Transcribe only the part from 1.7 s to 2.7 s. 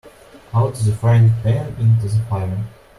into the fire.